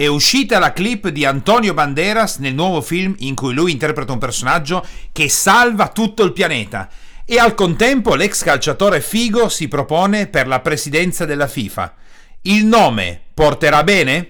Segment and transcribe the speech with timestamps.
[0.00, 4.18] È uscita la clip di Antonio Banderas nel nuovo film in cui lui interpreta un
[4.18, 6.88] personaggio che salva tutto il pianeta.
[7.26, 11.94] E al contempo l'ex calciatore Figo si propone per la presidenza della FIFA.
[12.44, 14.28] Il nome porterà bene?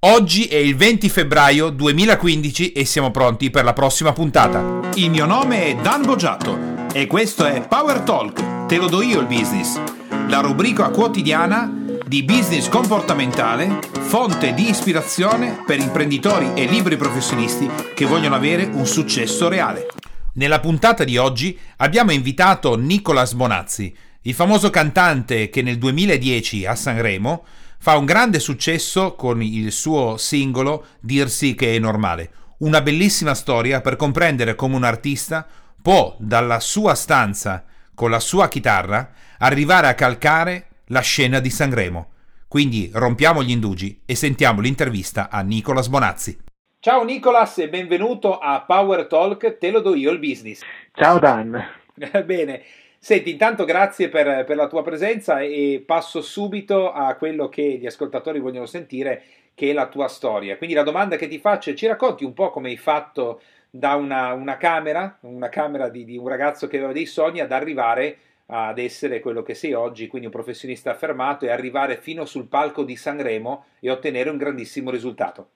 [0.00, 4.80] Oggi è il 20 febbraio 2015 e siamo pronti per la prossima puntata.
[4.94, 9.20] Il mio nome è Dan Boggiato e questo è Power Talk, te lo do io
[9.20, 9.80] il business,
[10.26, 18.04] la rubrica quotidiana di business comportamentale, fonte di ispirazione per imprenditori e libri professionisti che
[18.04, 19.86] vogliono avere un successo reale.
[20.34, 26.74] Nella puntata di oggi abbiamo invitato Nicolas Bonazzi, il famoso cantante che nel 2010 a
[26.74, 27.44] Sanremo
[27.78, 32.30] fa un grande successo con il suo singolo Dirsi che è normale.
[32.58, 35.46] Una bellissima storia per comprendere come un artista
[35.80, 42.12] può dalla sua stanza con la sua chitarra arrivare a calcare la scena di Sanremo.
[42.48, 46.38] Quindi rompiamo gli indugi e sentiamo l'intervista a Nicolas Bonazzi.
[46.78, 50.60] Ciao Nicolas e benvenuto a Power Talk, te lo do io il business.
[50.92, 51.58] Ciao Dan.
[52.24, 52.62] Bene,
[52.98, 57.86] senti, intanto grazie per, per, la tua presenza e passo subito a quello che gli
[57.86, 59.22] ascoltatori vogliono sentire,
[59.54, 60.58] che è la tua storia.
[60.58, 63.94] Quindi la domanda che ti faccio è, ci racconti un po' come hai fatto da
[63.94, 68.18] una, una camera, una camera di, di un ragazzo che aveva dei sogni ad arrivare
[68.46, 72.84] ad essere quello che sei oggi, quindi un professionista affermato e arrivare fino sul palco
[72.84, 75.48] di Sanremo e ottenere un grandissimo risultato?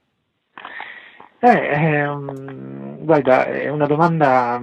[1.41, 4.61] Eh, um, guarda, è una domanda,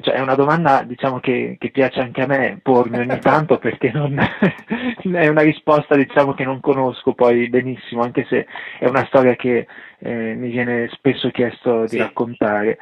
[0.00, 3.90] cioè è una domanda diciamo, che, che, piace anche a me pormi ogni tanto perché
[3.90, 8.46] non, è una risposta diciamo, che non conosco poi benissimo, anche se
[8.78, 9.66] è una storia che
[10.00, 11.98] eh, mi viene spesso chiesto di sì.
[11.98, 12.78] raccontare.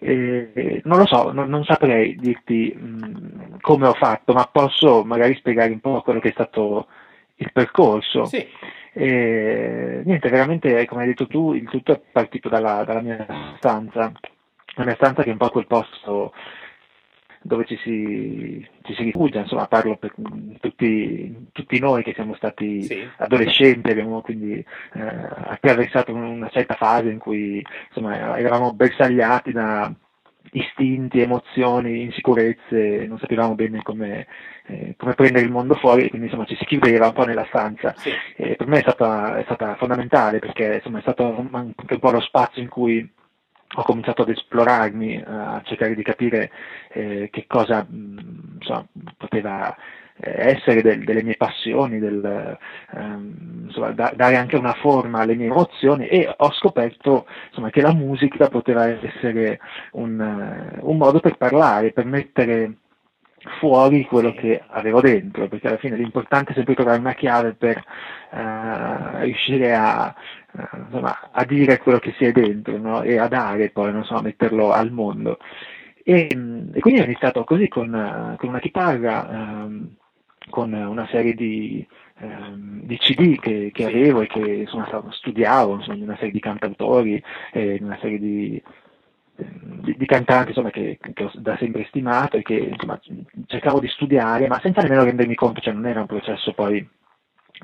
[0.00, 5.34] Eh, non lo so, non, non saprei dirti mh, come ho fatto, ma posso magari
[5.36, 6.86] spiegare un po' quello che è stato
[7.36, 8.24] il percorso.
[8.24, 8.46] Sì.
[8.92, 13.26] Eh, niente, veramente, come hai detto tu, il tutto è partito dalla, dalla mia
[13.58, 14.10] stanza,
[14.76, 16.32] la mia stanza che è un po' quel posto
[17.46, 20.12] dove ci si, ci si rifugia, insomma parlo per
[20.60, 23.08] tutti, tutti, noi che siamo stati sì.
[23.18, 29.92] adolescenti, abbiamo quindi eh, attraversato una certa fase in cui insomma, eravamo bersagliati da
[30.52, 34.26] istinti, emozioni, insicurezze, non sapevamo bene come,
[34.66, 37.94] eh, come prendere il mondo fuori, quindi insomma ci si chiudeva un po' nella stanza.
[37.96, 38.10] Sì.
[38.36, 42.20] Per me è stata, è stata fondamentale perché insomma, è stato anche un po' lo
[42.20, 43.08] spazio in cui
[43.74, 46.50] ho cominciato ad esplorarmi, a cercare di capire
[46.92, 49.76] eh, che cosa mh, insomma, poteva
[50.18, 52.58] eh, essere del, delle mie passioni, del,
[52.94, 57.82] ehm, insomma, da, dare anche una forma alle mie emozioni e ho scoperto insomma, che
[57.82, 59.60] la musica poteva essere
[59.92, 60.18] un,
[60.80, 62.76] uh, un modo per parlare, per mettere
[63.58, 67.82] fuori quello che avevo dentro, perché alla fine l'importante è sempre trovare una chiave per
[68.30, 70.14] uh, riuscire a,
[70.84, 73.02] insomma, a, dire quello che si è dentro no?
[73.02, 75.38] e a dare poi, non so, a metterlo al mondo.
[76.02, 76.28] E,
[76.72, 79.94] e quindi ho iniziato così con, uh, con una chitarra, um,
[80.48, 81.86] con una serie di,
[82.20, 87.22] um, di CD che, che, avevo e che insomma, studiavo, insomma, una serie di cantautori,
[87.52, 88.62] eh, una serie di,
[89.34, 93.00] di, di cantanti insomma, che, che, ho da sempre stimato e che insomma,
[93.46, 96.88] cercavo di studiare, ma senza nemmeno rendermi conto, cioè non era un processo poi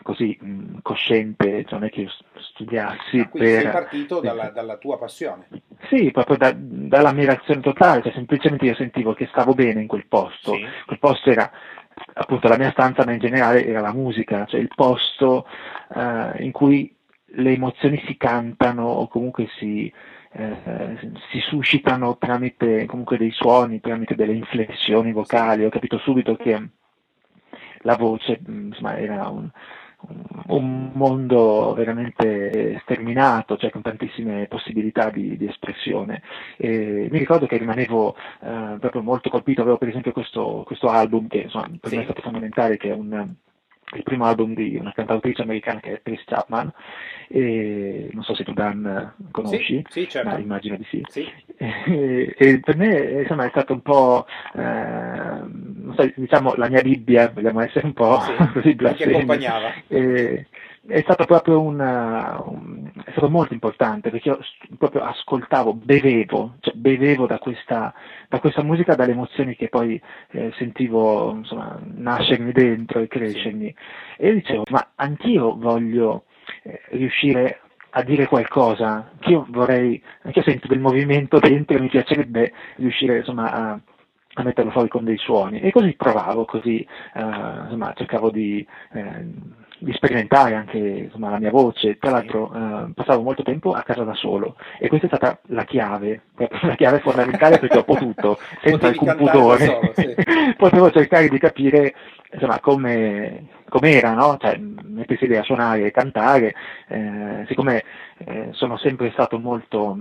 [0.03, 2.10] così mh, cosciente, cioè non è che io
[2.53, 3.62] studiassi ah, quindi per...
[3.62, 5.47] sei partito dalla, dalla, tua passione.
[5.88, 10.54] Sì, proprio da, dall'ammirazione totale, cioè semplicemente io sentivo che stavo bene in quel posto,
[10.54, 10.64] sì.
[10.86, 11.50] quel posto era
[12.14, 15.47] appunto la mia stanza, ma in generale era la musica, cioè il posto
[15.88, 16.94] uh, in cui
[17.34, 19.92] le emozioni si cantano o comunque si,
[20.32, 20.98] eh,
[21.30, 25.64] si suscitano tramite comunque dei suoni, tramite delle inflessioni vocali.
[25.64, 26.69] Ho capito subito che
[27.82, 29.48] la voce insomma, era un,
[30.49, 36.23] un mondo veramente sterminato, cioè con tantissime possibilità di, di espressione.
[36.57, 41.29] E mi ricordo che rimanevo eh, proprio molto colpito, avevo per esempio questo, questo album
[41.29, 41.97] che insomma, per sì.
[41.97, 43.35] me è stato fondamentale, che è un,
[43.94, 46.72] il primo album di una cantautrice americana che è Chris Chapman,
[47.28, 50.28] e non so se tu Dan conosci, sì, sì, certo.
[50.28, 51.03] ma immagino di sì.
[51.09, 51.33] sì.
[51.56, 57.30] E, e, per me insomma, è stato un po', eh, so, diciamo, la mia Bibbia,
[57.30, 59.10] vogliamo essere un po' sì, così blasfemi.
[59.10, 59.72] Che accompagnava.
[59.89, 60.47] E,
[60.87, 64.41] è stato proprio una, un, è stato molto importante perché io
[64.79, 67.95] proprio ascoltavo, bevevo, cioè bevevo da questa,
[68.29, 70.01] da questa musica, dalle emozioni che poi
[70.31, 73.75] eh, sentivo insomma, nascermi dentro e crescermi.
[74.17, 76.25] E dicevo, ma anch'io voglio
[76.65, 82.53] eh, riuscire a dire qualcosa, anch'io vorrei, anch'io sento del movimento dentro e mi piacerebbe
[82.77, 83.81] riuscire insomma a
[84.34, 86.81] a metterlo fuori con dei suoni e così provavo, così
[87.15, 89.27] eh, insomma, cercavo di, eh,
[89.79, 94.05] di, sperimentare anche insomma, la mia voce, tra l'altro eh, passavo molto tempo a casa
[94.05, 96.23] da solo e questa è stata la chiave,
[96.63, 100.15] la chiave fondamentale perché ho potuto, senza alcun pudore, solo, sì.
[100.57, 101.95] potevo cercare di capire
[102.33, 104.39] insomma, come, com'era, no?
[104.41, 106.55] cioè, mettersi lì a suonare e cantare,
[106.89, 107.84] eh, siccome
[108.19, 109.99] eh, sono sempre stato molto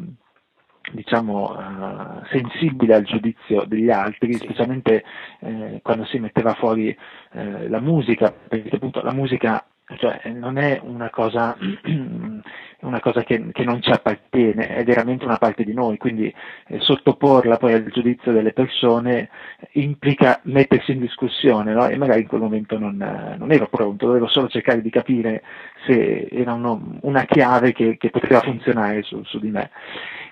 [0.91, 5.03] diciamo, uh, sensibile al giudizio degli altri, specialmente
[5.39, 6.95] eh, quando si metteva fuori
[7.33, 9.65] eh, la musica, perché appunto la musica
[9.97, 11.55] cioè, non è una cosa,
[12.81, 16.33] una cosa che, che, non ci appartiene, è veramente una parte di noi, quindi
[16.67, 19.29] eh, sottoporla poi al giudizio delle persone
[19.73, 21.87] implica mettersi in discussione no?
[21.87, 22.95] e magari in quel momento non,
[23.37, 25.43] non, ero pronto, dovevo solo cercare di capire
[25.85, 29.69] se era uno, una chiave che, che poteva funzionare su, su di me.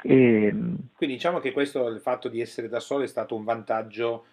[0.01, 0.50] E...
[0.95, 4.25] Quindi diciamo che questo, il fatto di essere da solo è stato un vantaggio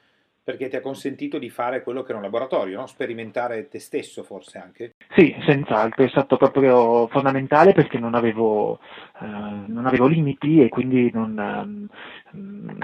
[0.46, 2.86] perché ti ha consentito di fare quello che era un laboratorio, no?
[2.86, 4.94] sperimentare te stesso forse anche.
[5.16, 8.78] Sì, senz'altro, è stato proprio fondamentale perché non avevo,
[9.20, 12.25] eh, non avevo limiti e quindi non, eh,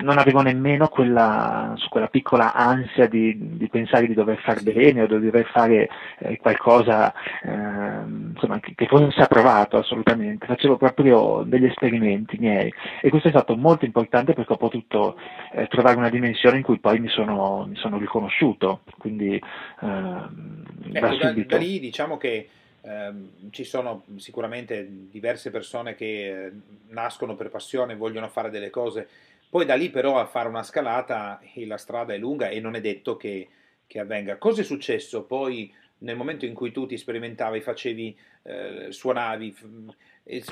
[0.02, 5.06] non avevo nemmeno quella, quella piccola ansia di, di, pensare di dover fare bene o
[5.06, 5.88] di dover fare
[6.18, 7.12] eh, qualcosa
[7.42, 12.72] ehm, insomma, che, che, fosse approvato assolutamente, facevo proprio degli esperimenti miei.
[13.00, 15.16] E questo è stato molto importante perché ho potuto
[15.52, 19.40] eh, trovare una dimensione in cui poi mi sono, mi sono riconosciuto, quindi
[19.80, 22.48] ehm, ecco, da, da, lì diciamo che
[22.82, 26.52] ehm, ci sono sicuramente diverse persone che eh,
[26.88, 29.08] nascono per passione, vogliono fare delle cose,
[29.52, 32.80] poi da lì però a fare una scalata la strada è lunga e non è
[32.80, 33.50] detto che,
[33.86, 34.38] che avvenga.
[34.38, 39.54] Cosa è successo poi nel momento in cui tu ti sperimentavi, facevi, eh, suonavi?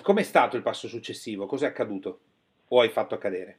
[0.02, 1.47] Com'è stato il passo successivo?
[1.47, 2.20] Cosa è accaduto?
[2.69, 3.58] O hai fatto accadere?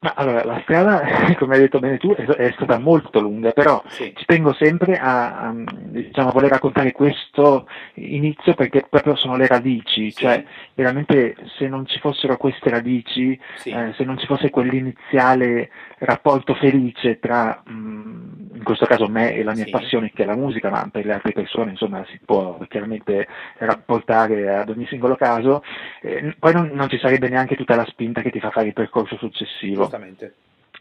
[0.00, 1.02] Ma allora, la strada,
[1.38, 4.12] come hai detto bene tu, è, è stata molto lunga, però sì.
[4.14, 10.12] ci tengo sempre a, a diciamo, voler raccontare questo inizio perché proprio sono le radici,
[10.12, 10.22] sì.
[10.22, 13.70] cioè veramente se non ci fossero queste radici, sì.
[13.70, 15.68] eh, se non ci fosse quell'iniziale
[15.98, 20.26] rapporto felice tra, mh, mm, in questo caso me e la mia passione che è
[20.26, 23.26] la musica, ma per le altre persone insomma si può chiaramente
[23.58, 25.64] rapportare ad ogni singolo caso,
[26.02, 28.74] eh, poi non, non ci sarebbe neanche tutta la spinta che ti fa fare il
[28.74, 29.86] percorso successivo.
[29.90, 30.34] Giustamente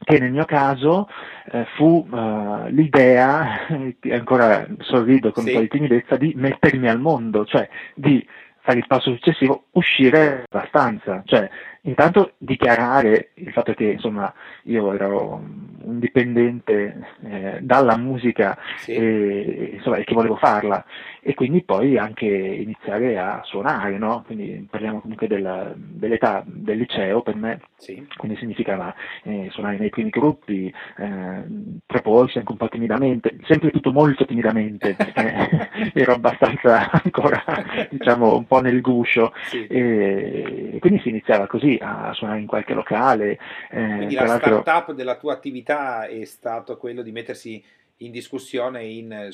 [0.03, 1.09] che nel mio caso
[1.51, 3.65] eh, fu uh, l'idea,
[4.11, 5.49] ancora sorrido con sì.
[5.49, 8.25] un po' di timidezza, di mettermi al mondo, cioè di
[8.61, 11.49] fare il passo successivo, uscire dalla stanza, cioè
[11.87, 14.31] intanto dichiarare il fatto che insomma
[14.63, 15.41] io ero
[15.87, 18.93] un dipendente eh, dalla musica sì.
[18.93, 20.83] e, insomma, e, che volevo farla
[21.21, 24.23] e quindi poi anche iniziare a suonare, no?
[24.25, 28.05] quindi parliamo comunque della, dell'età del liceo per me, sì.
[28.15, 28.93] quindi significava
[29.23, 31.43] eh, suonare nei primi gruppi, eh,
[31.85, 37.43] proporsi anche un po' timidamente, sempre tutto molto timidamente perché ero abbastanza ancora
[37.89, 39.67] diciamo un po' nel guscio sì.
[39.67, 43.39] e quindi si iniziava così a suonare in qualche locale.
[43.69, 47.63] Eh, Quindi la start-up della tua attività è stato quello di mettersi
[47.97, 49.31] in discussione in, eh,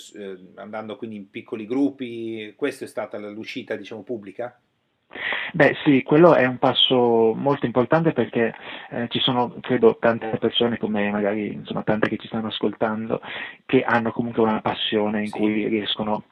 [0.55, 4.57] andando quindi in piccoli gruppi, questa è stata l'uscita diciamo pubblica?
[5.53, 8.55] Beh sì, quello è un passo molto importante perché
[8.89, 13.21] eh, ci sono, credo, tante persone come magari, insomma, tante che ci stanno ascoltando,
[13.67, 15.37] che hanno comunque una passione in sì.
[15.37, 16.23] cui riescono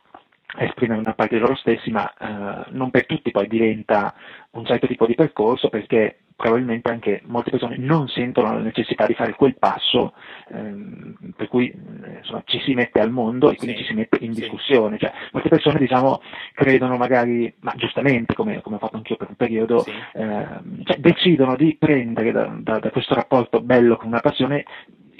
[0.58, 4.14] esprimere una parte di loro stessi, ma eh, non per tutti poi diventa
[4.52, 9.14] un certo tipo di percorso perché probabilmente anche molte persone non sentono la necessità di
[9.14, 10.14] fare quel passo
[10.50, 13.94] ehm, per cui eh, insomma, ci si mette al mondo e quindi sì, ci si
[13.94, 14.98] mette in discussione.
[14.98, 16.20] Cioè, molte persone diciamo,
[16.54, 19.92] credono magari, ma giustamente come, come ho fatto anch'io per un periodo, sì.
[20.14, 24.66] ehm, cioè, decidono di prendere da, da, da questo rapporto bello con una passione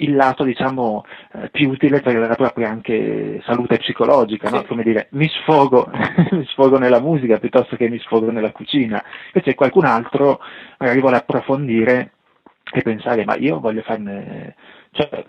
[0.04, 4.54] il lato diciamo eh, più utile per la propria anche salute psicologica, sì.
[4.54, 4.64] no?
[4.64, 5.90] come dire mi sfogo,
[6.30, 10.40] mi sfogo nella musica piuttosto che mi sfogo nella cucina, invece qualcun altro
[10.78, 12.12] magari vuole approfondire
[12.72, 14.54] e pensare ma io voglio farne
[14.94, 15.24] cioè,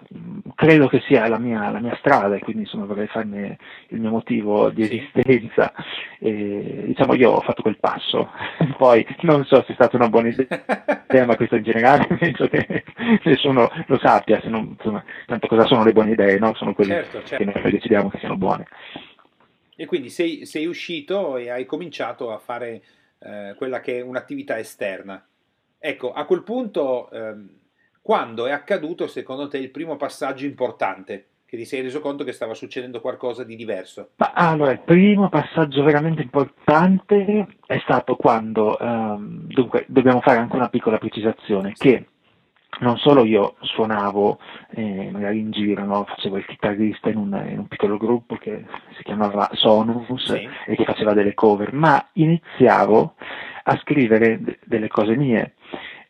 [0.56, 4.10] credo che sia la mia, la mia, strada e quindi insomma, vorrei farne il mio
[4.10, 5.72] motivo di esistenza.
[6.20, 8.30] E, diciamo io ho fatto quel passo,
[8.78, 12.84] poi non so se è stata una buona idea, ma questo in generale penso che
[13.24, 16.54] nessuno lo sappia, se non, insomma, tanto cosa sono le buone idee, no?
[16.56, 17.38] sono quelle certo, certo.
[17.38, 18.68] che noi decidiamo che siano buone.
[19.78, 22.82] E quindi sei, sei uscito e hai cominciato a fare
[23.20, 25.26] eh, quella che è un'attività esterna.
[25.80, 27.10] Ecco, a quel punto...
[27.12, 27.62] Ehm,
[28.04, 31.28] quando è accaduto secondo te il primo passaggio importante?
[31.46, 34.10] Che ti sei reso conto che stava succedendo qualcosa di diverso?
[34.18, 40.56] Ma, allora, il primo passaggio veramente importante è stato quando, um, dunque, dobbiamo fare anche
[40.56, 42.08] una piccola precisazione, che
[42.80, 44.40] non solo io suonavo
[44.72, 46.06] eh, magari in giro, no?
[46.06, 48.66] facevo il chitarrista in un, in un, piccolo gruppo che
[48.98, 50.50] si chiamava Sonus sì.
[50.66, 53.14] e che faceva delle cover, ma iniziavo
[53.66, 55.54] a scrivere d- delle cose mie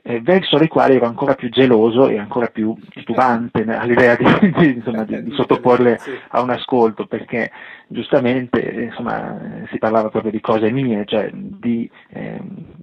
[0.06, 4.74] eh, verso le quali ero ancora più geloso e ancora più titubante all'idea di, di,
[4.76, 7.52] insomma, di, di sottoporle a un ascolto, perché
[7.88, 12.40] giustamente insomma, si parlava proprio di cose mie, cioè di eh,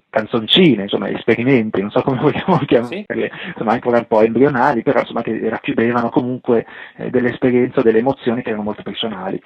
[0.09, 5.23] canzoncine, insomma, esperimenti, non so come vogliamo chiamarle, insomma, ancora un po' embrionali, però insomma,
[5.23, 6.65] che racchiudevano comunque
[6.97, 9.41] eh, delle esperienze, delle emozioni che erano molto personali.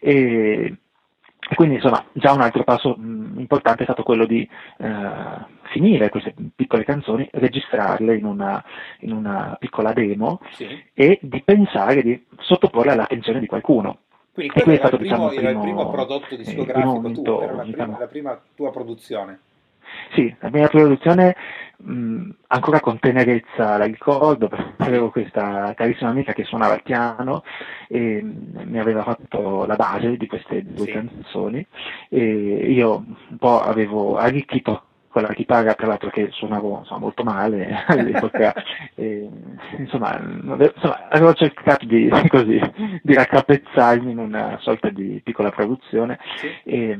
[0.00, 0.74] E,
[1.54, 6.34] quindi insomma già un altro passo mh, importante è stato quello di eh, finire queste
[6.54, 8.62] piccole canzoni, registrarle in una,
[9.00, 10.66] in una piccola demo sì.
[10.94, 13.98] e di pensare di sottoporle all'attenzione di qualcuno.
[14.32, 17.52] Quindi quello era, stato, il primo, diciamo, era il primo prodotto discografico eh, tuo, era
[17.52, 19.40] la prima, diciamo, la prima tua produzione.
[20.14, 21.36] Sì, la mia produzione
[21.76, 27.42] mh, ancora con tenerezza la ricordo, perché avevo questa carissima amica che suonava il piano
[27.88, 30.92] e mi aveva fatto la base di queste due sì.
[30.92, 31.66] canzoni
[32.08, 37.24] e io un po' avevo arricchito con la chitarra tra l'altro che suonavo insomma, molto
[37.24, 38.54] male all'epoca
[38.94, 39.28] e,
[39.76, 42.60] insomma, insomma, avevo cercato di, così,
[43.02, 46.48] di raccapezzarmi in una sorta di piccola produzione sì.
[46.64, 46.98] e,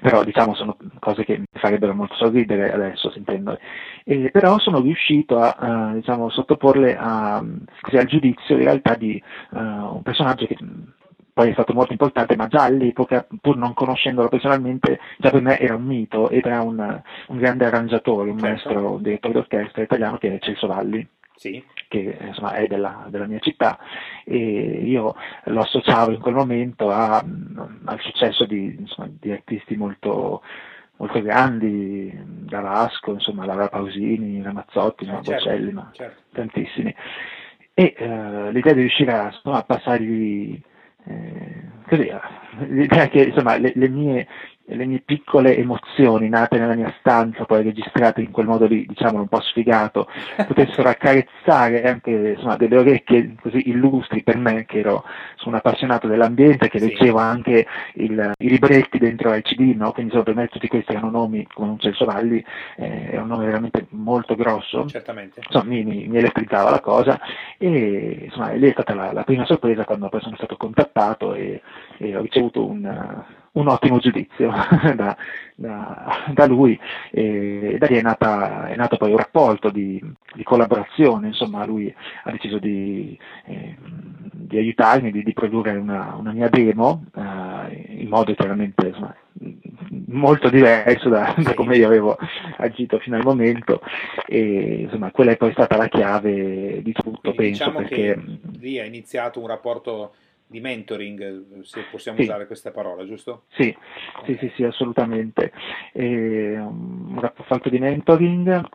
[0.00, 3.60] però diciamo sono cose che mi farebbero molto sorridere adesso sentendole,
[4.04, 7.44] eh, però sono riuscito a, uh, diciamo, sottoporle a,
[7.80, 10.56] così, al giudizio in realtà di uh, un personaggio che
[11.32, 15.56] poi è stato molto importante, ma già all'epoca, pur non conoscendolo personalmente, già per me
[15.58, 18.72] era un mito, era un, un grande arrangiatore, un certo.
[18.72, 21.06] maestro direttore d'orchestra italiano che è Celso Valli
[21.38, 21.62] sì.
[21.88, 23.78] Che insomma, è della, della, mia città
[24.24, 24.36] e
[24.84, 30.42] io lo associavo in quel momento a, al successo di, insomma, di artisti molto,
[30.96, 36.22] molto grandi, da Vasco, insomma, Laura Pausini, Ramazzotti, eh, certo, Bocelli, ma certo.
[36.32, 36.94] tantissimi.
[37.72, 40.60] E uh, l'idea di riuscire a, insomma, a passargli
[41.06, 42.10] eh, così,
[42.68, 44.28] l'idea che insomma, le, le, mie,
[44.70, 49.20] le mie piccole emozioni nate nella mia stanza, poi registrate in quel modo lì, diciamo
[49.20, 50.08] un po' sfigato,
[50.46, 55.04] potessero accarezzare anche insomma, delle orecchie così illustri per me, che ero
[55.36, 56.88] sono appassionato dell'ambiente, che sì.
[56.88, 59.92] leggevo anche il, i libretti dentro ai CD, no?
[59.92, 62.44] quindi insomma, per me tutti questi erano nomi come un Celso Valli,
[62.76, 65.40] eh, è un nome veramente molto grosso, Certamente.
[65.44, 67.18] Insomma, mi, mi, mi, elettrizzava la cosa
[67.56, 71.62] e insomma, lì è stata la, la prima sorpresa quando poi sono stato contattato e,
[71.98, 74.50] e ho ricevuto un un ottimo giudizio
[74.94, 75.16] da,
[75.54, 76.78] da, da, lui.
[77.10, 80.02] E da lì è, nata, è, nato poi un rapporto di,
[80.34, 81.92] di collaborazione, insomma lui
[82.24, 83.76] ha deciso di, eh,
[84.32, 89.14] di aiutarmi, di, di produrre una, una, mia demo eh, in modo chiaramente insomma,
[90.06, 92.16] molto diverso da, da, come io avevo
[92.58, 93.80] agito fino al momento.
[94.26, 98.38] E insomma quella è poi stata la chiave di tutto Quindi penso diciamo perché che
[98.58, 100.12] lì è iniziato un rapporto
[100.48, 102.24] di mentoring, se possiamo sì.
[102.24, 103.44] usare questa parola, giusto?
[103.50, 103.74] Sì,
[104.16, 104.34] okay.
[104.34, 105.52] sì, sì, sì, assolutamente.
[105.92, 108.66] E, um, un rapporto di mentoring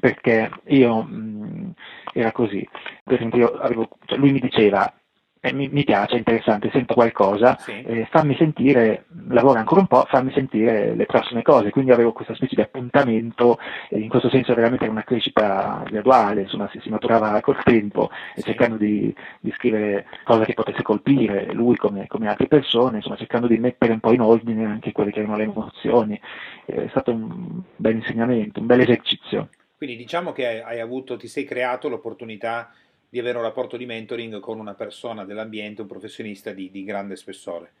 [0.00, 1.70] perché io mh, mm,
[2.12, 2.66] era così,
[3.04, 4.92] per esempio avevo, cioè lui mi diceva
[5.40, 7.82] eh, mi, mi, piace, è interessante, sento qualcosa, sì.
[7.82, 12.34] eh, fammi sentire, lavora ancora un po', fammi sentire le prossime cose, quindi avevo questa
[12.34, 16.88] specie di appuntamento, e in questo senso veramente era una crescita graduale, insomma si, si
[16.88, 18.42] maturava col tempo, sì.
[18.42, 23.46] cercando di, di, scrivere cose che potesse colpire lui come, come, altre persone, insomma cercando
[23.46, 26.20] di mettere un po' in ordine anche quelle che erano le emozioni,
[26.66, 29.48] eh, è stato un bel insegnamento, un bel esercizio.
[29.76, 32.72] Quindi diciamo che hai avuto, ti sei creato l'opportunità
[33.08, 37.16] di avere un rapporto di mentoring con una persona dell'ambiente, un professionista di, di grande
[37.16, 37.72] spessore.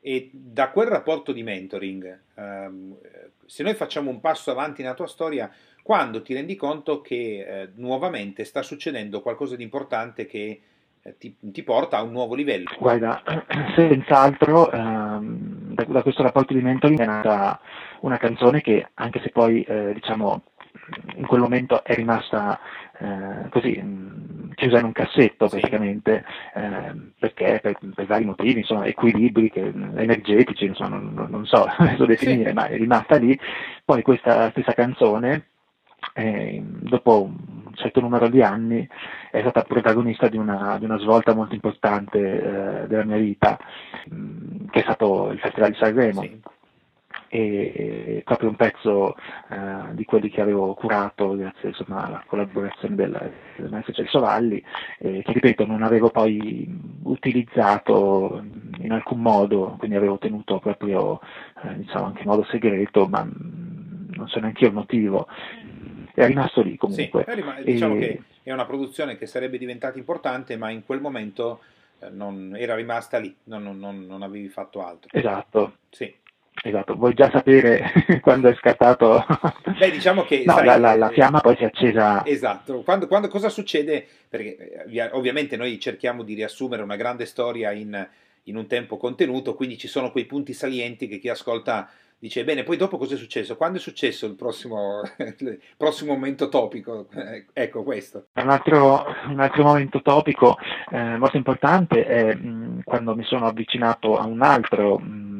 [0.00, 2.96] E da quel rapporto di mentoring, ehm,
[3.44, 5.50] se noi facciamo un passo avanti nella tua storia,
[5.82, 7.14] quando ti rendi conto che
[7.46, 10.60] eh, nuovamente sta succedendo qualcosa di importante che
[11.02, 12.70] eh, ti, ti, porta a un nuovo livello?
[12.78, 13.22] Guarda,
[13.76, 17.60] senz'altro ehm, da, da, questo rapporto di mentoring è nata
[18.00, 20.42] una canzone che, anche se poi eh, diciamo
[21.16, 22.58] in quel momento è rimasta
[23.00, 23.82] eh, così
[24.54, 30.66] chiusa in un cassetto praticamente eh, perché per, per, vari motivi, insomma, equilibri che, energetici,
[30.66, 33.38] insomma, non, non, so adesso definire, ma è rimasta lì.
[33.84, 35.46] Poi questa stessa canzone,
[36.12, 38.86] eh, dopo un certo numero di anni,
[39.30, 43.58] è stata protagonista di una, di una svolta molto importante eh, della mia vita,
[44.10, 46.20] mh, mm, che è stato il Festival di Sanremo.
[46.20, 46.40] Sì
[47.32, 49.14] e proprio un pezzo
[49.50, 54.62] eh, di quelli che avevo curato grazie insomma, alla collaborazione del, del maestro Celso Valli,
[54.98, 56.68] eh, che ripeto non avevo poi
[57.04, 58.44] utilizzato
[58.80, 61.20] in alcun modo, quindi avevo tenuto proprio
[61.62, 65.28] eh, diciamo anche in modo segreto, ma non so neanche io il motivo.
[66.12, 67.24] è rimasto lì comunque.
[67.28, 67.98] Sì, rim- diciamo e...
[67.98, 71.60] che è una produzione che sarebbe diventata importante, ma in quel momento
[72.00, 75.10] eh, non, era rimasta lì, non, non, non, avevi fatto altro.
[75.12, 75.76] Esatto.
[75.90, 76.12] Sì.
[76.62, 77.90] Esatto, vuoi già sapere
[78.20, 79.24] quando è scattato?
[79.78, 80.42] Beh, diciamo che...
[80.44, 82.24] No, sai, la, la, la, fiamma poi si è accesa...
[82.26, 84.06] Esatto, quando, quando, cosa succede?
[84.28, 88.06] Perché eh, ovviamente noi cerchiamo di riassumere una grande storia in,
[88.44, 91.88] in un tempo contenuto, quindi ci sono quei punti salienti che chi ascolta
[92.20, 93.56] dice bene, poi dopo cosa è successo?
[93.56, 95.00] Quando è successo il prossimo,
[95.38, 97.08] il prossimo momento topico?
[97.14, 98.26] Eh, ecco questo.
[98.34, 100.58] Un altro, un altro momento topico
[100.90, 105.39] eh, molto importante è mh, quando mi sono avvicinato a un altro, mh,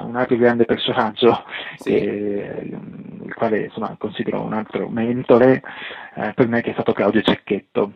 [0.00, 1.44] un altro grande personaggio,
[1.76, 1.90] sì.
[1.90, 2.76] che,
[3.24, 5.62] il quale insomma, considero un altro mentore
[6.14, 7.92] eh, per me che è stato Claudio Cecchetto.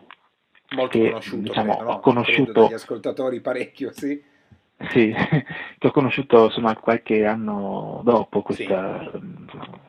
[0.74, 2.66] Molto che, conosciuto, diciamo, credo, ho conosciuto...
[2.68, 4.34] gli ascoltatori parecchio, sì
[4.90, 5.10] sì,
[5.78, 9.20] che ho conosciuto insomma qualche anno dopo questa, sì.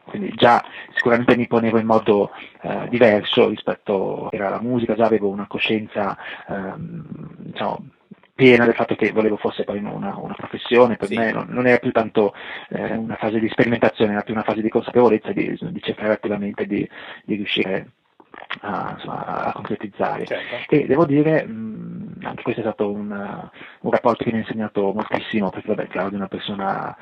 [0.06, 0.64] quindi già
[0.96, 6.74] sicuramente mi ponevo in modo eh, diverso rispetto alla musica, già avevo una coscienza eh,
[6.78, 7.90] diciamo,
[8.38, 11.18] piena del fatto che volevo fosse poi una, una professione, per sì.
[11.18, 12.36] me non, non, era più tanto
[12.70, 16.68] eh, una fase di sperimentazione, era più una fase di consapevolezza, di, di cercare attivamente
[16.68, 16.88] di,
[17.26, 17.88] di riuscire
[18.62, 20.26] a, insomma, a concretizzare.
[20.26, 20.76] Certo.
[20.76, 24.92] E devo dire, mh, anche questo è stato un, un, rapporto che mi ha insegnato
[24.94, 26.98] moltissimo, perché vabbè, Claudio è una persona,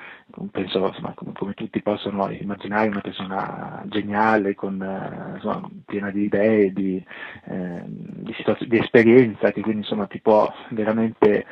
[0.51, 6.23] penso, insomma, come, come, tutti possono immaginare, una persona geniale, con, eh, insomma, piena di
[6.23, 7.03] idee, di,
[7.45, 8.35] eh, di,
[8.67, 11.45] di, esperienza, che quindi insomma, ti può veramente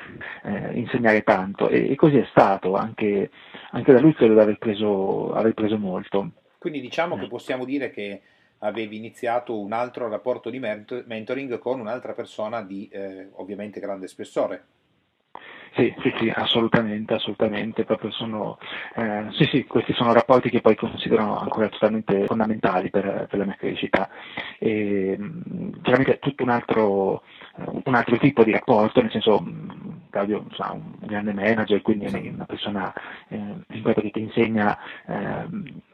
[0.43, 1.69] eh, insegnare tanto.
[1.69, 3.29] E, e, così è stato, anche,
[3.71, 6.31] anche da lui credo di aver preso, aver preso molto.
[6.57, 8.21] Quindi diciamo che possiamo dire che
[8.63, 14.65] avevi iniziato un altro rapporto di mentoring con un'altra persona di eh, ovviamente grande spessore.
[15.75, 18.59] Sì, sì, sì, assolutamente, assolutamente, proprio sono,
[18.95, 23.45] eh, sì, sì, questi sono rapporti che poi considero ancora totalmente fondamentali per, per la
[23.45, 24.07] mia crescita.
[24.59, 25.17] E,
[25.81, 27.23] chiaramente tutto un altro,
[27.85, 29.43] un altro tipo di rapporto, nel senso
[30.13, 32.93] Claudio è un grande manager, quindi è una persona
[33.29, 34.77] eh, che ti insegna
[35.07, 35.47] eh,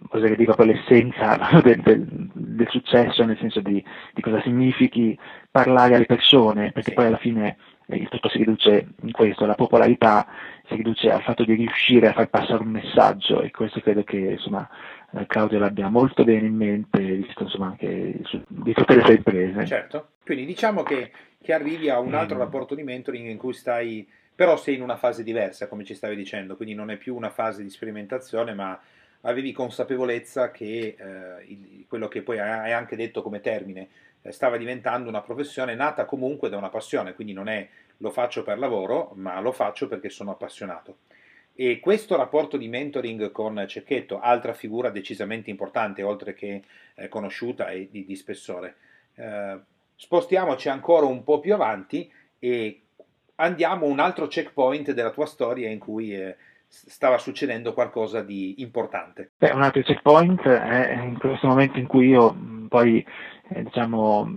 [0.09, 2.28] oserei dire l'essenza del, del,
[2.59, 5.17] del, successo, nel senso di, di, cosa significhi
[5.49, 9.55] parlare alle persone, perché poi alla fine eh, il tutto si riduce in questo, la
[9.55, 10.27] popolarità
[10.67, 14.17] si riduce al fatto di riuscire a far passare un messaggio e questo credo che
[14.17, 14.67] insomma,
[15.11, 19.15] eh, Claudio l'abbia molto bene in mente, visto insomma, anche su, di tutte le sue
[19.15, 19.65] imprese.
[19.65, 22.39] Certo, quindi diciamo che, che arrivi a un altro mm.
[22.39, 26.15] rapporto di mentoring in cui stai, però sei in una fase diversa, come ci stavi
[26.15, 28.79] dicendo, quindi non è più una fase di sperimentazione, ma
[29.21, 33.89] avevi consapevolezza che eh, il, quello che poi hai anche detto come termine
[34.21, 38.43] eh, stava diventando una professione nata comunque da una passione, quindi non è lo faccio
[38.43, 40.99] per lavoro, ma lo faccio perché sono appassionato.
[41.53, 46.63] E questo rapporto di mentoring con Cecchetto, altra figura decisamente importante, oltre che
[46.95, 48.75] eh, conosciuta e di, di spessore,
[49.15, 49.59] eh,
[49.95, 52.81] spostiamoci ancora un po' più avanti e
[53.35, 56.37] andiamo a un altro checkpoint della tua storia in cui eh,
[56.69, 59.31] stava succedendo qualcosa di importante.
[59.37, 62.35] Beh, un altro checkpoint è in questo momento in cui io
[62.67, 63.03] poi
[63.49, 64.31] eh, diciamo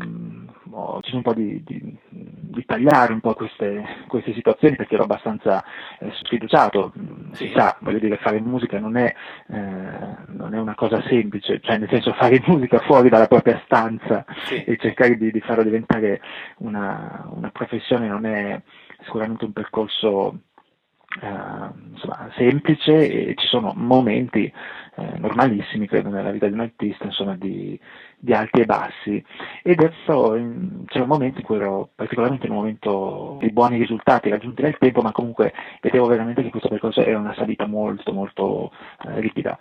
[0.74, 5.04] ho deciso un po' di, di, di, tagliare un po' queste, queste situazioni perché ero
[5.04, 5.62] abbastanza
[5.98, 6.92] eh, sfiduciato,
[7.32, 7.52] si sì.
[7.54, 9.14] sa, voglio dire, fare musica non è,
[9.48, 14.24] eh, non è, una cosa semplice, cioè nel senso fare musica fuori dalla propria stanza
[14.46, 14.64] sì.
[14.64, 16.22] e cercare di, di farlo diventare
[16.58, 18.60] una, una professione non è
[19.04, 20.38] sicuramente un percorso
[21.20, 24.52] insomma, semplice e ci sono momenti
[24.94, 27.78] eh, normalissimi, credo, nella vita di un artista, insomma, di,
[28.18, 29.24] di alti e bassi.
[29.62, 30.32] Ed adesso
[30.86, 34.78] c'era un momento in cui ero particolarmente in un momento di buoni risultati raggiunti nel
[34.78, 38.70] tempo, ma comunque vedevo veramente che questo percorso era una salita molto, molto
[39.06, 39.58] eh, ripida.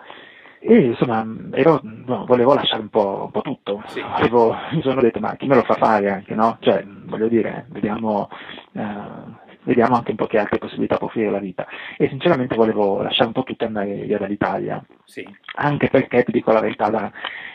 [0.63, 3.81] E insomma, ero, no, volevo lasciare un po', un po tutto.
[3.87, 3.99] Sì.
[3.99, 6.57] Avevo, mi sono detto, ma chi me lo fa fare anche, no?
[6.59, 8.29] Cioè, voglio dire, vediamo
[8.73, 11.67] eh, vediamo anche un po' che altre possibilità può offrire la vita.
[11.97, 15.27] E sinceramente volevo lasciare un po' tutto e andare via dall'Italia, sì.
[15.55, 17.11] anche perché, ti dico la verità, la,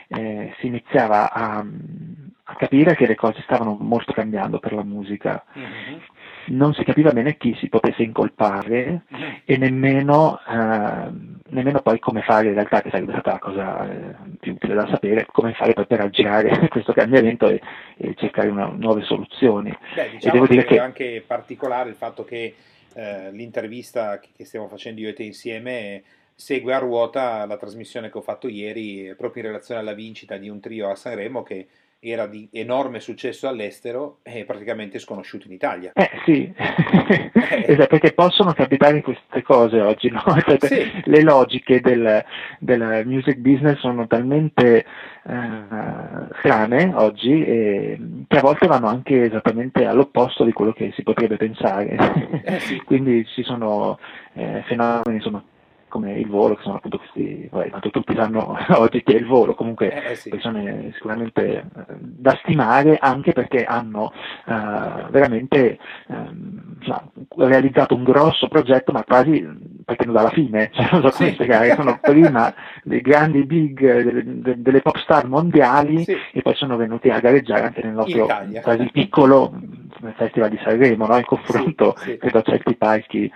[0.09, 1.65] eh, si iniziava a,
[2.45, 5.45] a, capire che le cose stavano molto cambiando per la musica.
[5.57, 5.99] Mm-hmm
[6.49, 9.35] non si capiva bene chi si potesse incolpare mm-hmm.
[9.45, 11.11] e nemmeno, eh,
[11.49, 14.87] nemmeno, poi come fare in realtà, che sarebbe stata la cosa eh, più utile da
[14.89, 17.61] sapere, come fare poi per aggirare questo cambiamento e,
[17.97, 19.77] e cercare una, nuove soluzioni.
[19.95, 22.55] Beh, diciamo e devo dire che è anche particolare il fatto che
[22.95, 26.03] eh, l'intervista che stiamo facendo io e te insieme
[26.37, 30.51] segue a ruota la trasmissione che ho fatto ieri proprio in relazione alla vincita di
[30.51, 31.67] un trio a Sanremo che
[31.99, 35.93] era di enorme successo all'estero e praticamente sconosciuto in Italia.
[35.95, 40.23] Eh sì, esatto, perché possono capitare queste cose oggi, no?
[40.45, 41.03] cioè, sì.
[41.05, 42.25] le logiche del,
[42.61, 44.85] del, music business sono talmente
[45.25, 45.65] eh,
[46.39, 51.37] strane oggi e, che a volte vanno anche esattamente all'opposto di quello che si potrebbe
[51.37, 51.97] pensare.
[52.45, 52.77] Eh sì.
[52.85, 53.99] Quindi ci sono
[54.35, 55.43] eh, fenomeni insomma,
[55.97, 59.27] come il volo, che sono appunto questi, vabbè, tanto tutti sanno oggi che è il
[59.27, 60.29] volo, comunque eh, sì.
[60.29, 61.65] persone sicuramente eh,
[61.99, 64.13] da stimare anche perché hanno
[64.47, 65.79] eh, veramente
[66.09, 66.77] ehm,
[67.37, 69.43] realizzato un grosso progetto ma quasi
[69.85, 71.35] partendo dalla fine, cioè, non so come sì.
[71.35, 76.15] spiegare, sono prima dei grandi big, delle, delle pop star mondiali sì.
[76.33, 78.27] e poi sono venuti a gareggiare anche nel nostro
[78.63, 79.55] quasi piccolo
[80.15, 81.17] festival di Sanremo, no?
[81.17, 83.33] in confronto credo a certi palchi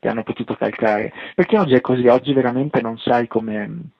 [0.00, 1.12] che hanno potuto calcare.
[1.34, 3.90] Perché oggi è così, oggi veramente non sai come...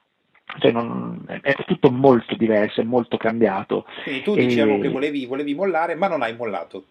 [0.59, 3.87] Cioè non, è tutto molto diverso, è molto cambiato.
[4.03, 4.81] Quindi tu diciamo e...
[4.81, 6.87] che volevi, volevi mollare, ma non hai mollato.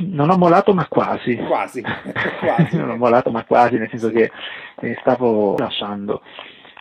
[0.00, 1.36] Non ho mollato ma quasi.
[1.36, 1.80] Quasi,
[2.40, 2.76] quasi.
[2.76, 4.30] non ho mollato ma quasi, nel senso che
[4.80, 6.20] eh, stavo lasciando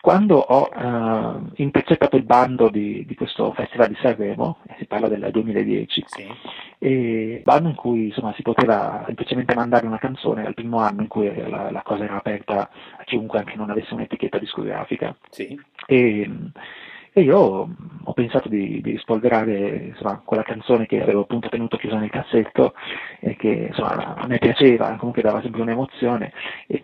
[0.05, 5.29] quando ho uh, intercettato il bando di, di, questo festival di Sanremo, si parla del
[5.31, 7.41] 2010, sì.
[7.43, 11.33] bando in cui insomma, si poteva semplicemente mandare una canzone al primo anno in cui
[11.49, 15.17] la, la cosa era aperta a chiunque anche non avesse un'etichetta discografica.
[15.31, 15.59] Sì.
[15.87, 16.29] E,
[17.17, 17.69] e io
[18.03, 22.73] ho pensato di, di rispolverare insomma, quella canzone che avevo appunto tenuto chiusa nel cassetto
[23.21, 26.33] e che insomma, a me piaceva, comunque dava sempre un'emozione,
[26.67, 26.79] e,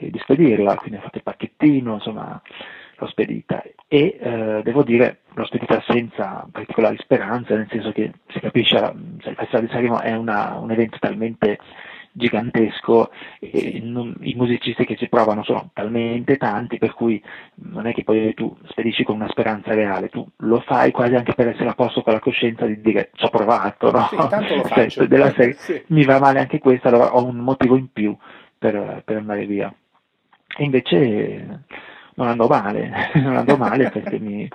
[0.00, 2.40] e di spedirla, quindi ho fatto il pacchettino, insomma
[2.96, 3.62] l'ho spedita.
[3.86, 9.30] E eh, devo dire l'ho spedita senza particolari speranze, nel senso che si capisce, cioè,
[9.32, 11.58] il Festival di Sanremo è una, un evento talmente
[12.16, 17.20] gigantesco e non, i musicisti che ci provano sono talmente tanti per cui
[17.56, 21.34] non è che poi tu spedisci con una speranza reale, tu lo fai quasi anche
[21.34, 24.06] per essere a posto con la coscienza di dire ci ho provato, no?
[24.08, 25.06] Sì, cioè, faccio.
[25.06, 25.82] della serie, sì.
[25.88, 28.16] mi va male anche questo, allora ho un motivo in più
[28.56, 29.74] per, per andare via.
[30.56, 31.64] E invece
[32.14, 34.48] non andò male, non andò male perché mi,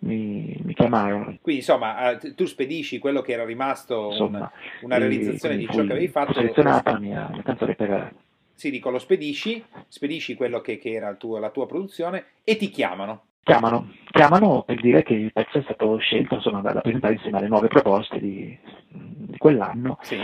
[0.00, 1.24] mi, mi, chiamarono.
[1.40, 5.84] Quindi insomma eh, tu spedisci quello che era rimasto insomma, una, una realizzazione di ciò
[5.84, 6.34] che avevi fatto.
[6.34, 8.14] selezionata la mia, canzone per...
[8.54, 12.70] Sì, dico, lo spedisci, spedisci quello che, che era tuo, la tua produzione e ti
[12.70, 13.24] chiamano.
[13.42, 17.48] Chiamano, chiamano per dire che il pezzo è stato scelto insomma, da, presentare insieme alle
[17.48, 19.98] nuove proposte di, di quell'anno.
[20.00, 20.18] Sì.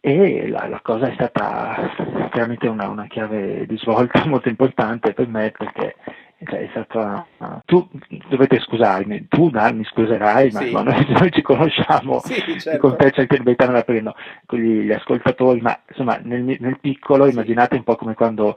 [0.00, 1.94] E la, la, cosa è stata
[2.32, 5.94] veramente una, una chiave di svolta molto importante per me perché
[6.44, 7.26] è stata...
[7.64, 7.88] Tu
[8.28, 10.70] dovete scusarmi, tu mi scuserai, ma, sì.
[10.70, 12.78] ma noi, noi, ci conosciamo, sì, certo.
[12.78, 14.14] con te c'è il Gaetano la prendo,
[14.46, 17.32] con gli, gli, ascoltatori, ma insomma nel, nel piccolo sì.
[17.32, 18.56] immaginate un po' come quando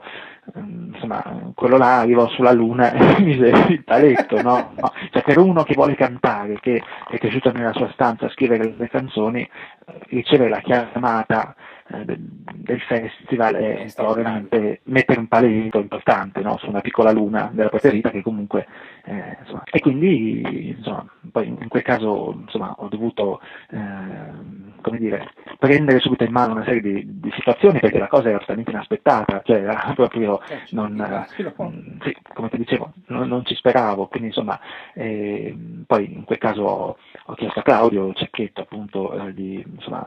[0.54, 4.72] ehm, insomma, quello là arrivò sulla luna e mise il paletto, no?
[4.78, 4.92] no?
[5.10, 8.88] Cioè, per uno che vuole cantare, che è cresciuto nella sua stanza a scrivere le
[8.88, 11.54] canzoni, eh, riceve la chiamata
[11.88, 16.56] del festival è veramente mettere un paletto importante no?
[16.58, 18.66] su una piccola luna della poesia che comunque
[19.04, 25.32] eh, insomma, e quindi insomma, poi in quel caso insomma, ho dovuto eh, come dire,
[25.58, 29.42] prendere subito in mano una serie di, di, situazioni perché la cosa era totalmente inaspettata
[29.44, 34.28] cioè era proprio eh, non, mm, sì, come ti dicevo non, non, ci speravo quindi
[34.28, 34.58] insomma
[34.94, 36.96] eh, poi in quel caso ho,
[37.26, 40.04] ho chiesto a Claudio Cecchetto appunto eh, di insomma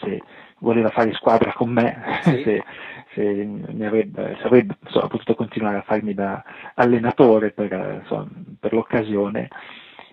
[0.00, 0.22] se
[0.58, 2.42] voleva fare squadra con me, sì.
[2.44, 2.64] se,
[3.14, 3.48] se,
[3.84, 6.42] avrebbe, se avrebbe insomma, potuto continuare a farmi da
[6.74, 9.48] allenatore per, insomma, per l'occasione.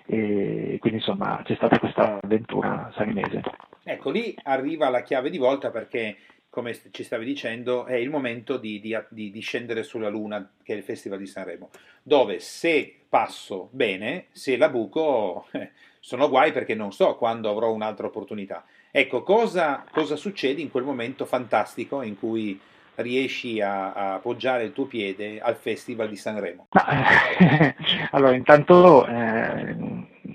[0.07, 3.41] E quindi insomma c'è stata questa avventura sanremese.
[3.83, 6.17] Ecco, lì arriva la chiave di volta perché,
[6.49, 10.77] come ci stavi dicendo, è il momento di, di, di, scendere sulla Luna, che è
[10.77, 11.69] il Festival di Sanremo,
[12.01, 15.47] dove se passo bene, se la buco,
[15.99, 18.63] sono guai perché non so quando avrò un'altra opportunità.
[18.97, 22.57] Ecco, cosa, cosa succede in quel momento fantastico in cui
[22.95, 26.67] riesci a, a, appoggiare il tuo piede al Festival di Sanremo?
[26.71, 27.75] Eh,
[28.11, 29.75] allora, intanto eh,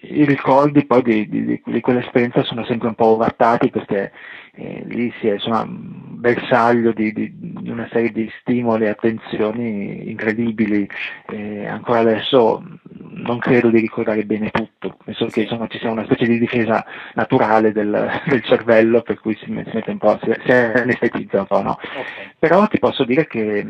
[0.02, 4.12] i ricordi poi di, di, di, quell'esperienza sono sempre un po' ovattati perché
[4.52, 10.88] eh, lì si è insomma, bersaglio di, di, una serie di stimoli e attenzioni incredibili.
[11.28, 12.62] Eh, ancora adesso
[13.12, 16.84] non credo di ricordare bene tutto, penso che insomma, ci sia una specie di difesa
[17.14, 21.46] naturale del, del cervello per cui si, si mette un po', si, si anestetizza un
[21.46, 21.72] po', no?
[21.72, 22.04] Okay.
[22.38, 23.66] Però ti posso dire che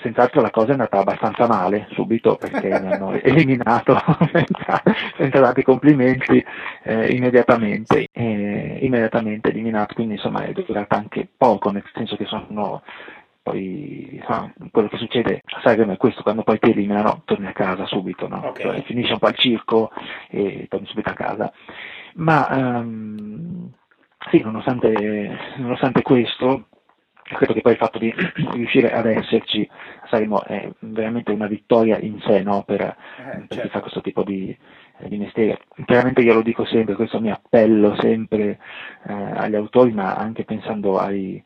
[0.00, 3.96] senz'altro la cosa è andata abbastanza male subito perché mi hanno eliminato
[4.32, 4.82] senza,
[5.16, 6.44] senza tanti complimenti
[6.82, 12.82] eh, immediatamente, eh, immediatamente eliminato, quindi insomma è durata anche poco, nel senso che sono
[13.42, 17.52] poi no, quello che succede a Sanremo è questo, quando poi ti eliminano torni a
[17.52, 18.48] casa subito, no?
[18.48, 18.62] Okay.
[18.62, 19.90] Cioè, finisce un po' il circo
[20.30, 21.52] e torni subito a casa.
[22.14, 23.68] Ma um,
[24.30, 26.68] sì, nonostante, nonostante questo,
[27.22, 28.14] credo che poi il fatto di
[28.52, 29.68] riuscire ad esserci
[30.02, 32.62] a Sanremo è veramente una vittoria in sé no?
[32.62, 33.70] per, Eh, per chi certo.
[33.70, 34.56] fa questo tipo di,
[34.98, 35.58] di.
[35.84, 38.58] Chiaramente io lo dico sempre, questo mi appello sempre
[39.06, 41.42] eh, agli autori, ma anche pensando ai,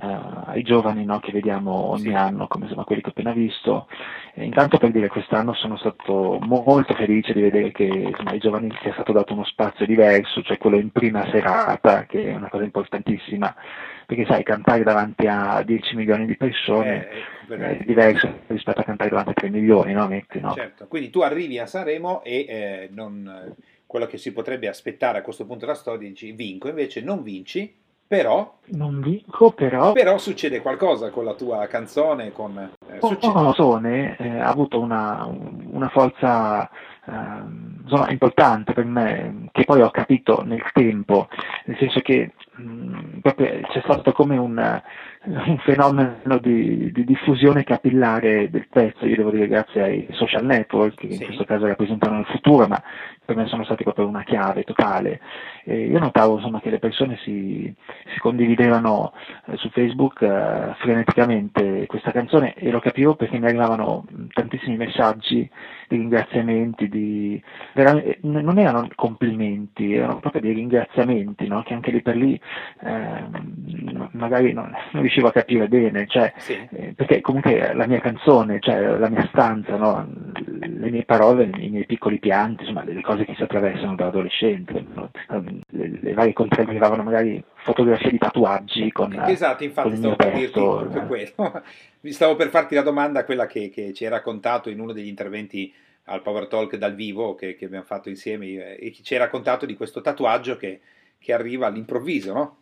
[0.00, 3.88] eh, ai giovani no, che vediamo ogni anno, come insomma quelli che ho appena visto.
[4.34, 8.38] E intanto per dire quest'anno sono stato mo- molto felice di vedere che insomma, ai
[8.38, 12.48] giovani sia stato dato uno spazio diverso, cioè quello in prima serata, che è una
[12.48, 13.54] cosa importantissima,
[14.08, 17.08] perché sai, cantare davanti a 10 milioni di persone
[17.50, 20.08] Eh, è diverso rispetto a cantare davanti a 3 milioni, no?
[20.08, 20.54] Metti, no?
[20.54, 25.22] Certo, quindi tu arrivi a Sanremo e eh, non- quello che si potrebbe aspettare a
[25.22, 27.70] questo punto della storia dici vinco, invece non vinci,
[28.06, 33.38] però, Non vinco, però però succede qualcosa con la tua canzone, con, eh, Oh, succede-
[33.38, 36.70] oh, Sone eh, ha avuto una, una forza
[37.06, 41.28] ehm, insomma, importante per me, che poi ho capito nel tempo,
[41.64, 44.82] nel senso che mh, proprio c'è stato come un,
[45.24, 50.94] un fenomeno di, di diffusione capillare del pezzo, io devo dire grazie ai social network,
[50.96, 51.20] che Sì.
[51.20, 52.80] in questo caso rappresentano il futuro, ma
[53.28, 55.20] per me sono stati proprio una chiave totale.
[55.64, 57.70] E io notavo insomma, che le persone si,
[58.14, 59.12] si condividevano
[59.44, 65.46] eh, su Facebook eh, freneticamente questa canzone e lo capivo perché mi arrivavano tantissimi messaggi
[65.88, 67.42] di ringraziamenti, di,
[67.74, 71.62] eh, non erano complimenti, erano proprio dei ringraziamenti, no?
[71.64, 72.40] che anche lì per lì
[72.82, 76.66] ehm, magari non, non riuscivo a capire bene, cioè, Sì.
[76.70, 80.06] eh, perché comunque la mia canzone, cioè la mia stanza, no?
[80.60, 84.12] le mie parole, i miei piccoli pianti, insomma le cose che si attraversano da?
[84.12, 89.12] Ehm, le, varie contrarie arrivavano magari fotografie di tatuaggi con...
[89.26, 91.06] Esatto, infatti con stavo per dirti proprio eh.
[91.06, 91.62] quello.
[92.00, 95.08] Mi stavo per farti la domanda, quella che, che ci hai raccontato in uno degli
[95.08, 95.72] interventi
[96.04, 99.20] al Power Talk dal vivo che, che abbiamo fatto insieme eh, e che ci hai
[99.20, 100.80] raccontato di questo tatuaggio che,
[101.18, 102.56] che arriva all'improvviso, no?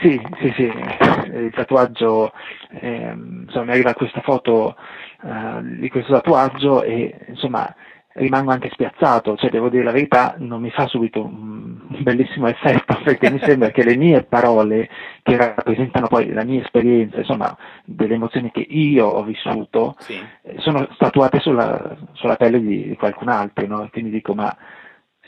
[0.00, 2.32] Sì, sì, sì, il tatuaggio,
[2.80, 4.76] ehm, insomma, mi arriva questa foto
[5.22, 7.74] eh, di questo tatuaggio e insomma
[8.14, 13.00] rimango anche spiazzato, cioè devo dire la verità, non mi fa subito un bellissimo effetto
[13.02, 14.88] perché mi sembra che le mie parole
[15.22, 20.18] che rappresentano poi la mia esperienza, insomma, delle emozioni che io ho vissuto, Sì.
[20.42, 23.88] eh, sono statuate sulla, sulla pelle di, di qualcun altro, no?
[23.92, 24.54] Quindi dico, ma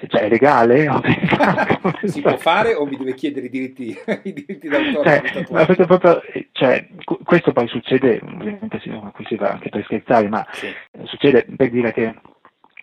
[0.08, 0.86] cioè, è legale?
[2.04, 6.22] Si può fare o mi deve chiedere i diritti, i diritti d'autore Cioè, perché proprio,
[6.22, 8.80] eh, cioè, qu- questo poi succede, ovviamente
[9.12, 10.66] qui si va anche per scherzare, ma Sì.
[10.66, 12.14] eh, succede per dire che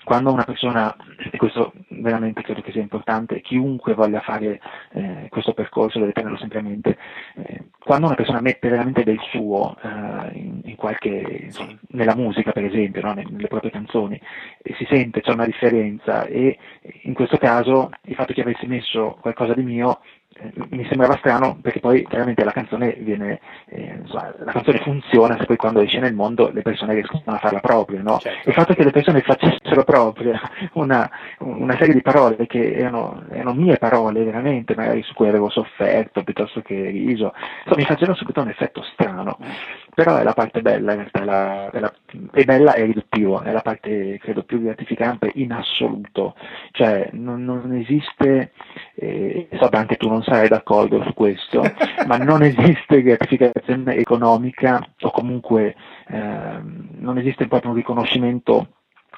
[0.03, 0.95] quando una persona,
[1.31, 4.59] e questo veramente credo che sia importante, chiunque voglia fare
[4.93, 6.97] eh, questo percorso deve tenerlo sempre a mente,
[7.35, 12.51] eh, quando una persona mette veramente del suo eh, in, in qualche, insomma, nella musica
[12.51, 13.13] per esempio, no?
[13.13, 14.19] nelle proprie canzoni,
[14.77, 16.57] si sente c'è una differenza e
[17.03, 19.99] in questo caso il fatto che avessi messo qualcosa di mio
[20.69, 25.45] mi sembrava strano perché poi chiaramente la canzone viene, eh, insomma, la canzone funziona se
[25.45, 28.19] poi quando esce nel mondo le persone riescono a farla propria, no?
[28.19, 28.49] Certo.
[28.49, 30.39] Il fatto che le persone facessero propria
[30.73, 35.49] una, una serie di parole che erano, erano mie parole veramente, magari su cui avevo
[35.49, 39.37] sofferto piuttosto che riso, insomma, mi faceva subito un effetto strano.
[39.93, 41.93] Però è la parte bella in realtà, è, la, è, la,
[42.31, 46.35] è bella e riduttivo, è la parte credo più gratificante in assoluto,
[46.71, 48.53] cioè non, non esiste,
[48.95, 51.61] eh, so che anche tu non sarai d'accordo su questo,
[52.07, 55.75] ma non esiste gratificazione economica o comunque
[56.07, 58.67] ehm, non esiste proprio un riconoscimento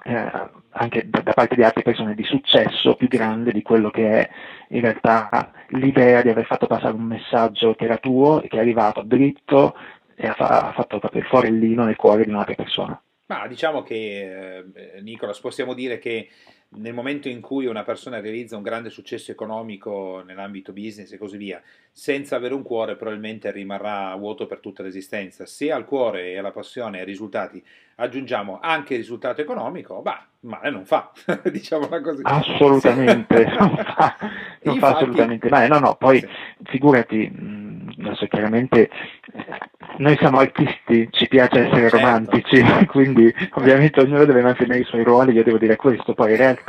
[0.04, 4.10] eh, anche da, da parte di altre persone di successo più grande di quello che
[4.10, 4.30] è
[4.70, 8.60] in realtà l'idea di aver fatto passare un messaggio che era tuo e che è
[8.60, 9.76] arrivato dritto
[10.16, 13.02] e ha, fa- ha fatto proprio il forellino nel cuore di un'altra persona.
[13.28, 16.30] Ma diciamo che, eh, Nicolas, possiamo dire che
[16.76, 21.38] nel momento in cui una persona realizza un grande successo economico nell'ambito business e così
[21.38, 25.46] via, senza avere un cuore probabilmente rimarrà vuoto per tutta l'esistenza.
[25.46, 27.64] Se al cuore e alla passione e ai risultati
[27.96, 31.12] aggiungiamo anche il risultato economico, bah, male non fa,
[31.52, 32.22] diciamola così.
[32.26, 34.28] Assolutamente, non fa, non
[34.60, 35.68] fa Infatti- assolutamente male.
[35.68, 36.28] No, no, poi Sì.
[36.64, 38.90] figurati, mh, adesso chiaramente
[39.34, 39.60] eh,
[39.98, 41.98] noi siamo artisti, ci piace essere Certo.
[41.98, 46.38] romantici, quindi ovviamente ognuno deve mantenere i suoi ruoli, io devo dire questo, poi in
[46.38, 46.63] realtà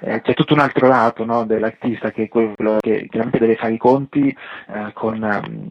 [0.00, 3.74] eh, c'è tutto un altro lato no, dell'artista che è quello che chiaramente deve fare
[3.74, 5.70] i conti eh, con, ehm,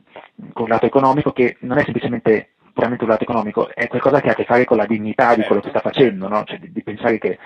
[0.53, 4.29] con il lato economico che non è semplicemente puramente un lato economico, è qualcosa che
[4.29, 6.43] ha a che fare con la dignità di quello che sta Certo, facendo, no?
[6.45, 7.37] Cioè, di, di pensare che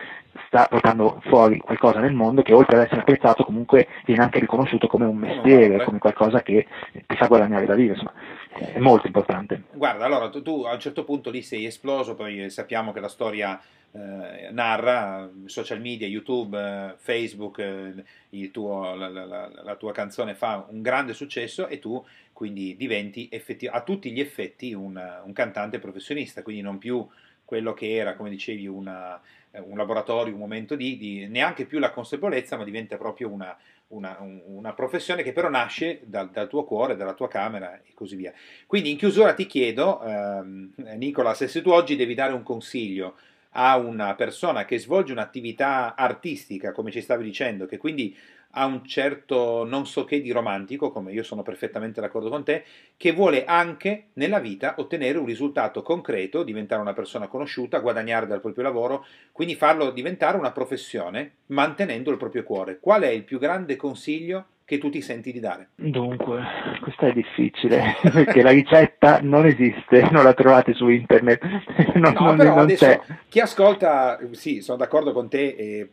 [0.48, 4.88] sta portando fuori qualcosa nel mondo che oltre ad essere apprezzato comunque viene anche riconosciuto
[4.88, 6.68] come un mestiere, come qualcosa che
[7.06, 8.00] ti fa guadagnare da vivere.
[8.00, 9.64] Insomma, è molto importante.
[9.74, 13.10] Guarda, allora tu, tu, a un certo punto lì sei esploso, poi sappiamo che la
[13.10, 13.60] storia
[13.96, 20.68] eh, narra, social media, YouTube, eh, Facebook, eh, tuo, la, la, la, tua canzone fa
[20.70, 22.04] un grande successo e tu
[22.34, 27.08] quindi diventi effetti, a tutti gli effetti un, un, cantante professionista, quindi non più
[27.46, 31.92] quello che era, come dicevi, una, un laboratorio, un momento di, di, neanche più la
[31.92, 33.58] consapevolezza, ma diventa proprio una,
[33.90, 38.18] una, una professione che però nasce dal, dal, tuo cuore, dalla tua camera e così
[38.18, 38.34] via.
[38.68, 43.16] Quindi in chiusura ti chiedo, ehm, Nicola, se tu oggi devi dare un consiglio
[43.58, 48.16] a una persona che svolge un'attività artistica, come ci stavi dicendo, che quindi
[48.58, 52.64] ha un certo non so che di romantico, come io sono perfettamente d'accordo con te,
[52.98, 58.42] che vuole anche nella vita ottenere un risultato concreto, diventare una persona conosciuta, guadagnare dal
[58.42, 62.80] proprio lavoro, quindi farlo diventare una professione mantenendo il proprio cuore.
[62.80, 65.70] Qual è il più grande consiglio che tu ti senti di dare?
[65.76, 66.42] Dunque,
[66.82, 71.44] questa è difficile perché la ricetta non esiste, non la trovate su internet.
[71.96, 73.00] Non, no, non, però non adesso c'è.
[73.30, 75.90] chi ascolta, sì, sono d'accordo con te, eh,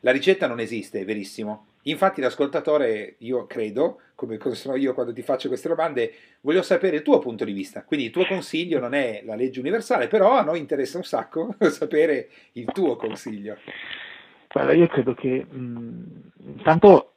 [0.00, 1.66] la ricetta non esiste, è verissimo.
[1.82, 7.02] Infatti l'ascoltatore, io credo, come sono io quando ti faccio queste domande, voglio sapere il
[7.02, 7.84] tuo punto di vista.
[7.84, 11.54] Quindi il tuo consiglio non è la legge universale, però a noi interessa un sacco
[11.68, 13.56] sapere il tuo consiglio.
[14.50, 17.12] Guarda, io credo che mh, intanto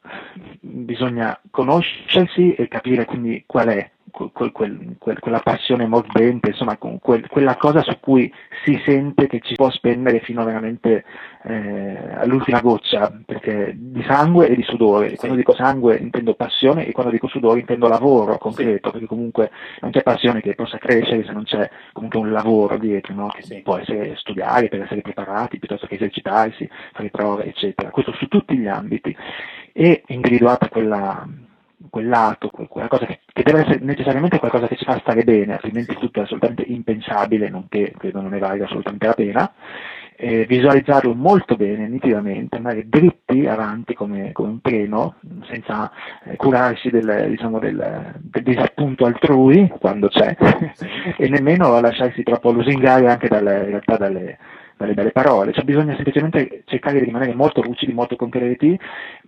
[0.60, 7.56] bisogna conoscersi e capire quindi qual è quel, quel, quel, quella passione mordente, insomma, quella
[7.56, 11.04] cosa su cui si sente che ci può spendere fino veramente
[11.44, 15.10] eh, all'ultima goccia, perché di sangue e di sudore.
[15.10, 15.16] Sì.
[15.16, 18.92] Quando dico sangue intendo passione e quando dico sudore intendo lavoro concreto, sì.
[18.92, 23.14] perché comunque non c'è passione che possa crescere se non c'è comunque un lavoro dietro,
[23.14, 23.28] no?
[23.28, 23.62] che sì.
[23.62, 27.90] può essere studiare per essere preparati, piuttosto che esercitarsi, fare prove, eccetera.
[27.90, 29.16] Questo su tutti gli ambiti.
[29.74, 31.26] E individuata quella
[31.90, 35.54] quel lato, quella cosa che, che, deve essere necessariamente qualcosa che ci fa stare bene,
[35.54, 39.52] altrimenti tutto è assolutamente impensabile, nonché credo non ne valga assolutamente la pena,
[40.16, 45.16] eh, visualizzarlo molto bene, nitidamente, andare dritti avanti come, come un treno,
[45.50, 45.90] senza
[46.24, 50.36] eh, curarsi del, diciamo, del, del, disappunto altrui, quando c'è,
[51.18, 54.38] e nemmeno lasciarsi troppo lusingare anche dalle, dalle,
[54.76, 58.78] dalle belle parole, cioè bisogna semplicemente cercare di rimanere molto lucidi, molto concreti,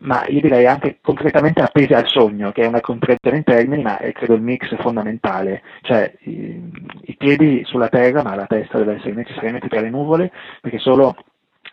[0.01, 3.99] ma io direi anche concretamente appesi al sogno, che è una comprensione in termini, ma
[3.99, 6.71] è credo il mix fondamentale, cioè i,
[7.03, 11.17] i piedi sulla terra, ma la testa deve essere necessariamente tra le nuvole, perché solo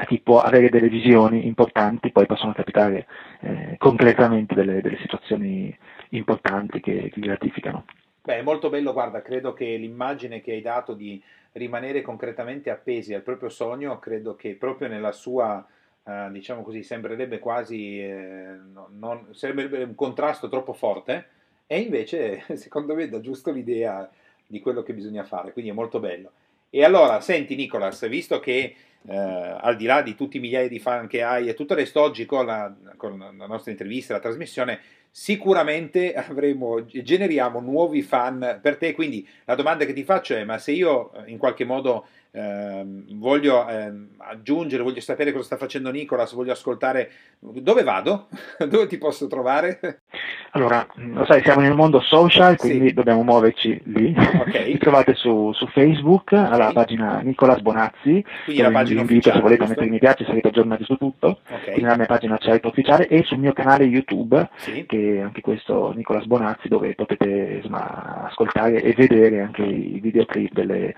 [0.05, 3.05] chi può avere delle visioni importanti poi possono capitare
[3.41, 5.75] eh, concretamente delle, delle, situazioni
[6.09, 7.85] importanti che, che gratificano.
[8.23, 11.21] Beh, è molto bello, guarda, credo che l'immagine che hai dato di
[11.53, 15.65] rimanere concretamente appesi al proprio sogno, credo che proprio nella sua,
[16.03, 18.57] eh, diciamo così, sembrerebbe quasi, eh,
[18.89, 21.27] non, sembrerebbe un contrasto troppo forte,
[21.67, 24.09] e invece secondo me dà giusto l'idea
[24.45, 26.31] di quello che bisogna fare, quindi è molto bello.
[26.69, 28.75] E allora, senti Nicolas, visto che
[29.07, 31.79] eh, al di là di tutti i migliaia di fan che hai e tutto il
[31.79, 38.59] resto, oggi con la, con la nostra intervista, la trasmissione, sicuramente avremo, generiamo nuovi fan
[38.61, 38.93] per te.
[38.93, 43.67] Quindi la domanda che ti faccio è: ma se io in qualche modo eh, voglio
[43.67, 48.29] eh, aggiungere, voglio sapere cosa sta facendo Nicolas, voglio ascoltare, dove vado?
[48.69, 50.03] dove ti posso trovare?
[50.51, 52.93] Allora, lo sai, siamo nel mondo social, quindi sì.
[52.93, 54.15] dobbiamo muoverci lì.
[54.41, 54.71] Okay.
[54.71, 56.45] Mi trovate su, su Facebook, okay.
[56.45, 58.23] alla pagina Nicolas Bonazzi.
[58.45, 59.31] Quindi la pagina invito.
[59.31, 61.39] Se volete mettere mi piace, sarete aggiornati su tutto.
[61.45, 61.63] Okay.
[61.63, 64.85] Quindi la mia pagina certo ufficiale e sul mio canale YouTube, sì.
[64.85, 67.25] che anche questo Nicolas Bonazzi, dove potete
[67.57, 70.95] insomma, ascoltare e vedere anche i videoclip delle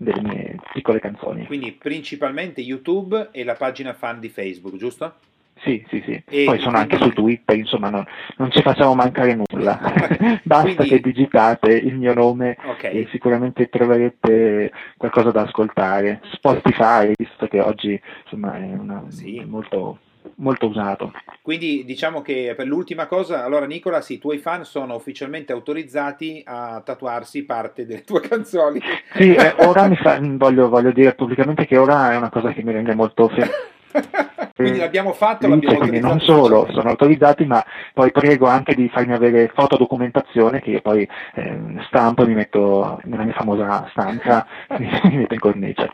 [0.00, 1.44] delle mie piccole canzoni.
[1.44, 5.14] Quindi principalmente YouTube e la pagina fan di Facebook, giusto?
[5.62, 6.22] Sì, sì, sì.
[6.26, 8.02] E Poi sono anche su Twitter, insomma, non,
[8.38, 9.78] non ci facciamo mancare nulla.
[10.42, 10.88] Basta quindi...
[10.88, 12.94] che digitate il mio nome okay.
[12.94, 16.22] e sicuramente troverete qualcosa da ascoltare.
[16.32, 19.36] Spotify, visto che oggi insomma, è, una, sì.
[19.36, 19.98] è molto
[20.36, 21.12] molto usato.
[21.42, 26.42] Quindi diciamo che per l'ultima cosa, allora Nicola, sì, i tuoi fan sono ufficialmente autorizzati
[26.44, 28.80] a tatuarsi parte delle tue canzoni.
[29.14, 32.72] Sì, eh, ora fa, voglio, voglio, dire pubblicamente che ora è una cosa che mi
[32.72, 33.78] rende molto felice.
[34.54, 39.12] quindi l'abbiamo fatto, l'abbiamo quindi non solo sono autorizzati, ma poi prego anche di farmi
[39.12, 44.46] avere fotodocumentazione che io poi eh, stampo e mi metto nella mia famosa stanza,
[44.78, 45.92] mi metto in cornice.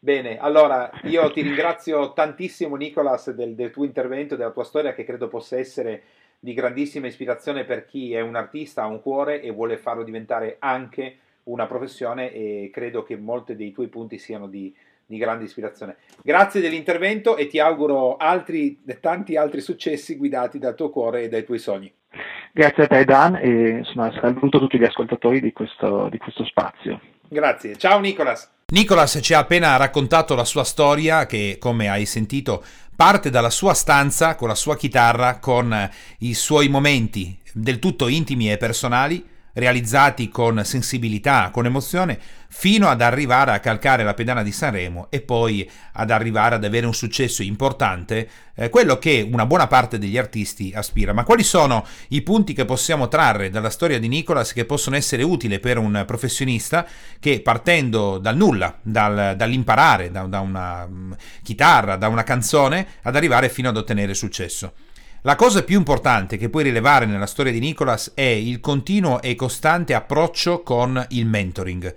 [0.00, 5.04] Bene, allora io ti ringrazio tantissimo Nicolas del, del, tuo intervento, della tua storia che
[5.04, 6.02] credo possa essere
[6.38, 10.56] di grandissima ispirazione per chi è un artista, ha un cuore e vuole farlo diventare
[10.60, 14.72] anche una professione e credo che molti dei tuoi punti siano di,
[15.04, 15.96] di grande ispirazione.
[16.22, 21.44] Grazie dell'intervento e ti auguro altri, tanti altri successi guidati dal tuo cuore e dai
[21.44, 21.92] tuoi sogni.
[22.52, 27.00] Grazie a te Dan e insomma, saluto tutti gli ascoltatori di questo, di questo spazio.
[27.28, 28.57] Grazie, ciao Nicolas.
[28.70, 32.62] Nicolas ci ha appena raccontato la sua storia che, come hai sentito,
[32.94, 38.52] parte dalla sua stanza con la sua chitarra, con i suoi momenti del tutto intimi
[38.52, 39.26] e personali
[39.58, 42.18] realizzati con sensibilità, con emozione,
[42.50, 46.86] fino ad arrivare a calcare la pedana di Sanremo e poi ad arrivare ad avere
[46.86, 51.12] un successo importante, eh, quello che una buona parte degli artisti aspira.
[51.12, 55.22] Ma quali sono i punti che possiamo trarre dalla storia di Nicolas che possono essere
[55.22, 56.86] utili per un professionista
[57.20, 63.16] che partendo dal nulla, dal, dall'imparare, da, da una um, chitarra, da una canzone, ad
[63.16, 64.72] arrivare fino ad ottenere successo?
[65.22, 69.34] La cosa più importante che puoi rilevare nella storia di Nicholas è il continuo e
[69.34, 71.92] costante approccio con il mentoring.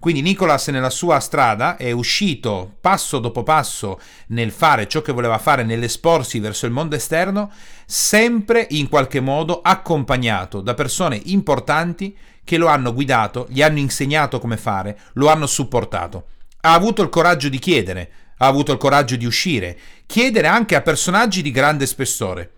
[0.00, 5.38] Quindi Nicholas nella sua strada è uscito passo dopo passo nel fare ciò che voleva
[5.38, 7.52] fare, nell'esporsi verso il mondo esterno,
[7.86, 14.40] sempre in qualche modo accompagnato da persone importanti che lo hanno guidato, gli hanno insegnato
[14.40, 16.26] come fare, lo hanno supportato.
[16.62, 20.82] Ha avuto il coraggio di chiedere, ha avuto il coraggio di uscire, chiedere anche a
[20.82, 22.53] personaggi di grande spessore.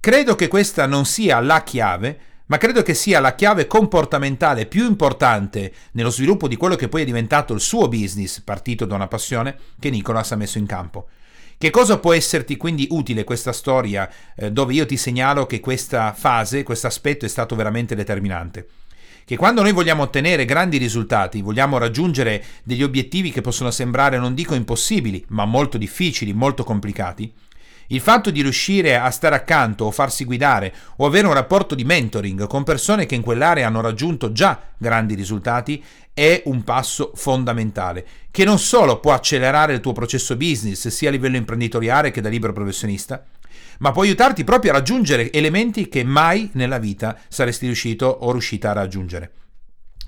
[0.00, 4.86] Credo che questa non sia la chiave, ma credo che sia la chiave comportamentale più
[4.86, 9.08] importante nello sviluppo di quello che poi è diventato il suo business, partito da una
[9.08, 11.08] passione, che Nicolas ha messo in campo.
[11.58, 16.12] Che cosa può esserti quindi utile questa storia eh, dove io ti segnalo che questa
[16.12, 18.68] fase, questo aspetto è stato veramente determinante?
[19.24, 24.34] Che quando noi vogliamo ottenere grandi risultati, vogliamo raggiungere degli obiettivi che possono sembrare non
[24.34, 27.30] dico impossibili, ma molto difficili, molto complicati,
[27.88, 31.84] il fatto di riuscire a stare accanto o farsi guidare o avere un rapporto di
[31.84, 35.82] mentoring con persone che in quell'area hanno raggiunto già grandi risultati
[36.12, 41.12] è un passo fondamentale che non solo può accelerare il tuo processo business sia a
[41.12, 43.24] livello imprenditoriale che da libero professionista,
[43.78, 48.70] ma può aiutarti proprio a raggiungere elementi che mai nella vita saresti riuscito o riuscita
[48.70, 49.32] a raggiungere.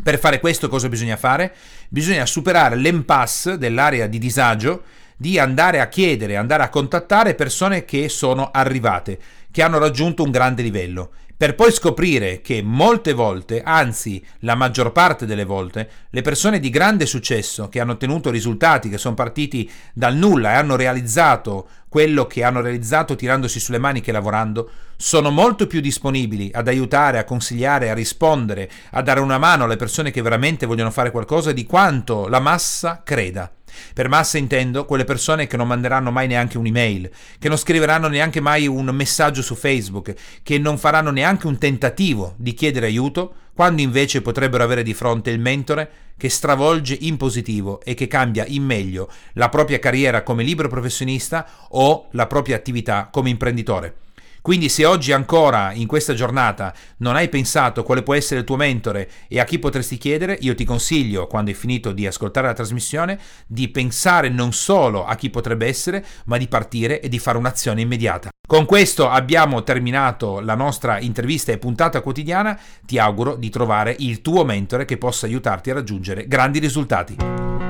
[0.03, 1.55] Per fare questo cosa bisogna fare?
[1.89, 4.83] Bisogna superare l'impasse dell'area di disagio
[5.21, 9.19] di andare a chiedere, andare a contattare persone che sono arrivate,
[9.51, 14.93] che hanno raggiunto un grande livello, per poi scoprire che molte volte, anzi la maggior
[14.93, 19.71] parte delle volte, le persone di grande successo che hanno ottenuto risultati, che sono partiti
[19.93, 25.31] dal nulla e hanno realizzato quello che hanno realizzato tirandosi sulle maniche e lavorando, sono
[25.31, 30.11] molto più disponibili ad aiutare, a consigliare, a rispondere, a dare una mano alle persone
[30.11, 33.53] che veramente vogliono fare qualcosa di quanto la massa creda.
[33.95, 38.41] Per massa intendo quelle persone che non manderanno mai neanche un'email, che non scriveranno neanche
[38.41, 43.83] mai un messaggio su Facebook, che non faranno neanche un tentativo di chiedere aiuto, quando
[43.83, 48.63] invece potrebbero avere di fronte il mentore che stravolge in positivo e che cambia in
[48.63, 53.95] meglio la propria carriera come libero professionista o la propria attività come imprenditore.
[54.43, 58.57] Quindi se oggi ancora in questa giornata non hai pensato quale può essere il tuo
[58.57, 62.55] mentore e a chi potresti chiedere, io ti consiglio, quando hai finito di ascoltare la
[62.55, 67.39] trasmissione, di pensare non solo a chi potrebbe essere, ma di partire e di fare
[67.39, 68.31] un'azione immediata.
[68.47, 72.59] Con questo abbiamo terminato la nostra intervista e puntata quotidiana.
[72.85, 77.17] Ti auguro di trovare il tuo mentore che possa aiutarti a raggiungere grandi risultati.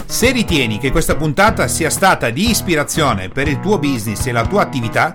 [0.07, 4.47] Se ritieni che questa puntata sia stata di ispirazione per il tuo business e la
[4.47, 5.14] tua attività,